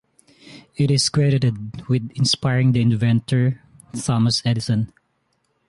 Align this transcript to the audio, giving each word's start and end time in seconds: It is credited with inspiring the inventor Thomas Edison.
It 0.77 0.89
is 0.89 1.09
credited 1.09 1.87
with 1.87 2.09
inspiring 2.15 2.71
the 2.71 2.81
inventor 2.81 3.61
Thomas 3.93 4.41
Edison. 4.43 4.91